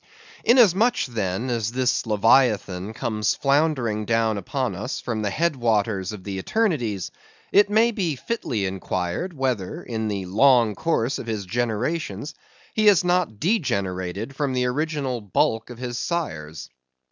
[0.43, 6.23] Inasmuch, then, as this Leviathan comes floundering down upon us from the head waters of
[6.23, 7.11] the Eternities,
[7.51, 12.33] it may be fitly inquired, whether, in the long course of his generations,
[12.73, 16.67] he has not degenerated from the original bulk of his sires.